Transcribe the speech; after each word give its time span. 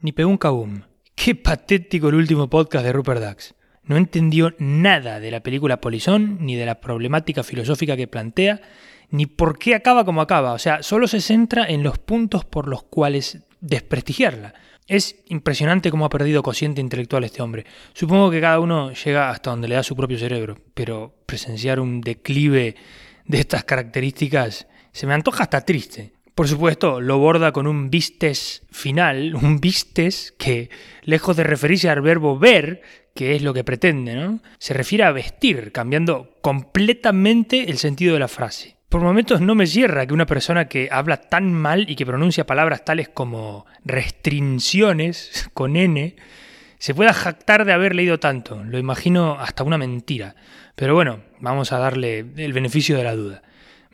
Ni 0.00 0.12
pegó 0.12 0.30
un 0.30 0.38
kabum. 0.38 0.82
Qué 1.16 1.34
patético 1.34 2.08
el 2.08 2.14
último 2.14 2.48
podcast 2.48 2.84
de 2.84 2.92
Rupert 2.92 3.20
Dax. 3.20 3.54
No 3.82 3.96
entendió 3.96 4.54
nada 4.60 5.18
de 5.18 5.32
la 5.32 5.42
película 5.42 5.80
Polizón, 5.80 6.38
ni 6.40 6.54
de 6.54 6.66
la 6.66 6.80
problemática 6.80 7.42
filosófica 7.42 7.96
que 7.96 8.06
plantea, 8.06 8.60
ni 9.10 9.26
por 9.26 9.58
qué 9.58 9.74
acaba 9.74 10.04
como 10.04 10.20
acaba. 10.20 10.52
O 10.52 10.58
sea, 10.58 10.84
solo 10.84 11.08
se 11.08 11.20
centra 11.20 11.66
en 11.66 11.82
los 11.82 11.98
puntos 11.98 12.44
por 12.44 12.68
los 12.68 12.84
cuales 12.84 13.38
desprestigiarla. 13.60 14.54
Es 14.86 15.16
impresionante 15.26 15.90
cómo 15.90 16.04
ha 16.04 16.10
perdido 16.10 16.44
cociente 16.44 16.80
intelectual 16.80 17.24
este 17.24 17.42
hombre. 17.42 17.66
Supongo 17.92 18.30
que 18.30 18.40
cada 18.40 18.60
uno 18.60 18.92
llega 18.92 19.30
hasta 19.30 19.50
donde 19.50 19.66
le 19.66 19.74
da 19.74 19.82
su 19.82 19.96
propio 19.96 20.16
cerebro, 20.16 20.58
pero 20.74 21.12
presenciar 21.26 21.80
un 21.80 22.02
declive 22.02 22.76
de 23.24 23.40
estas 23.40 23.64
características 23.64 24.68
se 24.92 25.06
me 25.08 25.14
antoja 25.14 25.42
hasta 25.42 25.60
triste. 25.64 26.12
Por 26.38 26.46
supuesto, 26.46 27.00
lo 27.00 27.18
borda 27.18 27.50
con 27.50 27.66
un 27.66 27.90
vistes 27.90 28.62
final, 28.70 29.34
un 29.42 29.60
vistes 29.60 30.32
que, 30.38 30.70
lejos 31.02 31.36
de 31.36 31.42
referirse 31.42 31.90
al 31.90 32.00
verbo 32.00 32.38
ver, 32.38 32.80
que 33.12 33.34
es 33.34 33.42
lo 33.42 33.52
que 33.52 33.64
pretende, 33.64 34.14
¿no? 34.14 34.38
Se 34.58 34.72
refiere 34.72 35.02
a 35.02 35.10
vestir, 35.10 35.72
cambiando 35.72 36.36
completamente 36.40 37.68
el 37.72 37.78
sentido 37.78 38.14
de 38.14 38.20
la 38.20 38.28
frase. 38.28 38.76
Por 38.88 39.00
momentos 39.00 39.40
no 39.40 39.56
me 39.56 39.66
cierra 39.66 40.06
que 40.06 40.14
una 40.14 40.26
persona 40.26 40.68
que 40.68 40.88
habla 40.92 41.16
tan 41.16 41.52
mal 41.52 41.90
y 41.90 41.96
que 41.96 42.06
pronuncia 42.06 42.46
palabras 42.46 42.84
tales 42.84 43.08
como 43.08 43.66
restricciones 43.84 45.50
con 45.54 45.74
N 45.74 46.14
se 46.78 46.94
pueda 46.94 47.14
jactar 47.14 47.64
de 47.64 47.72
haber 47.72 47.96
leído 47.96 48.20
tanto. 48.20 48.62
Lo 48.62 48.78
imagino 48.78 49.40
hasta 49.40 49.64
una 49.64 49.76
mentira. 49.76 50.36
Pero 50.76 50.94
bueno, 50.94 51.18
vamos 51.40 51.72
a 51.72 51.78
darle 51.78 52.24
el 52.36 52.52
beneficio 52.52 52.96
de 52.96 53.02
la 53.02 53.16
duda. 53.16 53.42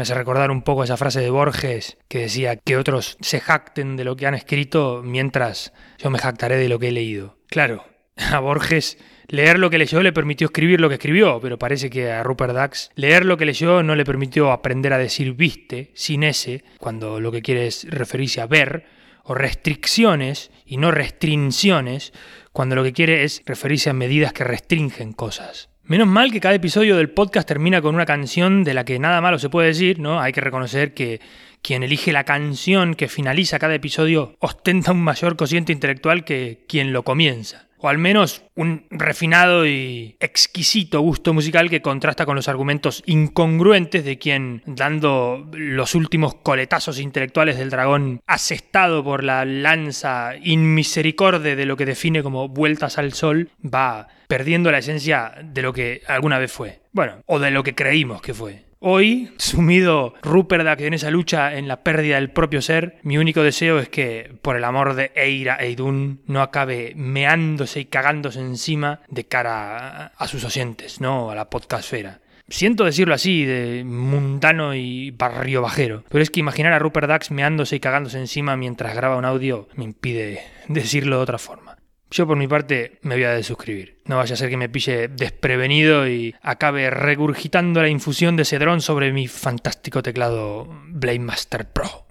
Me 0.00 0.04
hace 0.04 0.14
recordar 0.14 0.50
un 0.50 0.62
poco 0.62 0.82
esa 0.82 0.96
frase 0.96 1.20
de 1.20 1.28
Borges 1.28 1.98
que 2.08 2.20
decía 2.20 2.56
que 2.56 2.78
otros 2.78 3.18
se 3.20 3.38
jacten 3.38 3.96
de 3.96 4.04
lo 4.04 4.16
que 4.16 4.26
han 4.26 4.32
escrito 4.32 5.02
mientras 5.04 5.74
yo 5.98 6.08
me 6.08 6.18
jactaré 6.18 6.56
de 6.56 6.70
lo 6.70 6.78
que 6.78 6.88
he 6.88 6.90
leído. 6.90 7.36
Claro, 7.48 7.84
a 8.16 8.38
Borges 8.38 8.96
Leer 9.28 9.58
lo 9.58 9.68
que 9.68 9.76
leyó 9.76 10.02
le 10.02 10.14
permitió 10.14 10.46
escribir 10.46 10.80
lo 10.80 10.88
que 10.88 10.94
escribió, 10.94 11.38
pero 11.42 11.58
parece 11.58 11.90
que 11.90 12.10
a 12.10 12.22
Rupert 12.22 12.54
Dax 12.54 12.90
leer 12.94 13.26
lo 13.26 13.36
que 13.36 13.44
leyó 13.44 13.82
no 13.82 13.94
le 13.94 14.06
permitió 14.06 14.52
aprender 14.52 14.94
a 14.94 14.98
decir 14.98 15.34
viste 15.34 15.90
sin 15.94 16.22
ese, 16.22 16.64
cuando 16.78 17.20
lo 17.20 17.30
que 17.30 17.42
quiere 17.42 17.66
es 17.66 17.86
referirse 17.90 18.40
a 18.40 18.46
ver, 18.46 18.86
o 19.22 19.34
restricciones 19.34 20.50
y 20.64 20.78
no 20.78 20.92
restricciones, 20.92 22.14
cuando 22.52 22.74
lo 22.74 22.82
que 22.82 22.94
quiere 22.94 23.24
es 23.24 23.42
referirse 23.44 23.90
a 23.90 23.92
medidas 23.92 24.32
que 24.32 24.44
restringen 24.44 25.12
cosas. 25.12 25.69
Menos 25.90 26.06
mal 26.06 26.30
que 26.30 26.38
cada 26.38 26.54
episodio 26.54 26.96
del 26.96 27.10
podcast 27.10 27.48
termina 27.48 27.82
con 27.82 27.96
una 27.96 28.06
canción 28.06 28.62
de 28.62 28.74
la 28.74 28.84
que 28.84 29.00
nada 29.00 29.20
malo 29.20 29.40
se 29.40 29.48
puede 29.48 29.66
decir, 29.66 29.98
¿no? 29.98 30.20
Hay 30.20 30.32
que 30.32 30.40
reconocer 30.40 30.94
que 30.94 31.20
quien 31.62 31.82
elige 31.82 32.12
la 32.12 32.22
canción 32.22 32.94
que 32.94 33.08
finaliza 33.08 33.58
cada 33.58 33.74
episodio 33.74 34.36
ostenta 34.38 34.92
un 34.92 35.02
mayor 35.02 35.34
cociente 35.34 35.72
intelectual 35.72 36.22
que 36.22 36.64
quien 36.68 36.92
lo 36.92 37.02
comienza 37.02 37.69
o 37.80 37.88
al 37.88 37.98
menos 37.98 38.44
un 38.54 38.86
refinado 38.90 39.66
y 39.66 40.16
exquisito 40.20 41.00
gusto 41.00 41.32
musical 41.32 41.70
que 41.70 41.82
contrasta 41.82 42.26
con 42.26 42.36
los 42.36 42.48
argumentos 42.48 43.02
incongruentes 43.06 44.04
de 44.04 44.18
quien, 44.18 44.62
dando 44.66 45.48
los 45.52 45.94
últimos 45.94 46.34
coletazos 46.34 46.98
intelectuales 46.98 47.58
del 47.58 47.70
dragón 47.70 48.20
asestado 48.26 49.02
por 49.02 49.24
la 49.24 49.44
lanza 49.44 50.32
inmisericorde 50.42 51.56
de 51.56 51.66
lo 51.66 51.76
que 51.76 51.86
define 51.86 52.22
como 52.22 52.48
vueltas 52.48 52.98
al 52.98 53.12
sol, 53.12 53.50
va 53.62 54.08
perdiendo 54.28 54.70
la 54.70 54.78
esencia 54.78 55.32
de 55.42 55.62
lo 55.62 55.72
que 55.72 56.02
alguna 56.06 56.38
vez 56.38 56.52
fue. 56.52 56.80
Bueno, 56.92 57.22
o 57.26 57.38
de 57.38 57.50
lo 57.50 57.62
que 57.62 57.74
creímos 57.74 58.22
que 58.22 58.34
fue. 58.34 58.69
Hoy, 58.82 59.30
sumido 59.36 60.14
Rupert 60.22 60.80
en 60.80 60.94
esa 60.94 61.10
lucha 61.10 61.54
en 61.54 61.68
la 61.68 61.82
pérdida 61.82 62.14
del 62.14 62.30
propio 62.30 62.62
ser, 62.62 62.96
mi 63.02 63.18
único 63.18 63.42
deseo 63.42 63.78
es 63.78 63.90
que, 63.90 64.32
por 64.40 64.56
el 64.56 64.64
amor 64.64 64.94
de 64.94 65.12
Eira 65.14 65.58
Eidun, 65.60 66.22
no 66.26 66.40
acabe 66.40 66.94
meándose 66.96 67.80
y 67.80 67.84
cagándose 67.84 68.40
encima 68.40 69.00
de 69.08 69.24
cara 69.24 70.06
a 70.16 70.26
sus 70.28 70.46
oyentes, 70.46 70.98
¿no? 70.98 71.30
A 71.30 71.34
la 71.34 71.50
podcastfera. 71.50 72.20
Siento 72.48 72.86
decirlo 72.86 73.12
así, 73.12 73.44
de 73.44 73.84
mundano 73.84 74.74
y 74.74 75.10
barrio 75.10 75.60
bajero, 75.60 76.02
pero 76.08 76.22
es 76.22 76.30
que 76.30 76.40
imaginar 76.40 76.72
a 76.72 76.78
Rupert 76.78 77.06
Dax 77.06 77.30
meándose 77.30 77.76
y 77.76 77.80
cagándose 77.80 78.18
encima 78.18 78.56
mientras 78.56 78.96
graba 78.96 79.18
un 79.18 79.26
audio 79.26 79.68
me 79.74 79.84
impide 79.84 80.40
decirlo 80.68 81.16
de 81.16 81.22
otra 81.22 81.38
forma. 81.38 81.76
Yo 82.10 82.26
por 82.26 82.36
mi 82.36 82.48
parte 82.48 82.98
me 83.02 83.14
voy 83.14 83.24
a 83.24 83.30
desuscribir. 83.30 83.98
No 84.04 84.16
vaya 84.16 84.34
a 84.34 84.36
ser 84.36 84.50
que 84.50 84.56
me 84.56 84.68
pille 84.68 85.08
desprevenido 85.08 86.08
y 86.08 86.34
acabe 86.42 86.90
regurgitando 86.90 87.80
la 87.82 87.88
infusión 87.88 88.34
de 88.36 88.44
cedrón 88.44 88.80
sobre 88.80 89.12
mi 89.12 89.28
fantástico 89.28 90.02
teclado 90.02 90.66
Blade 90.88 91.20
Master 91.20 91.66
Pro. 91.66 92.06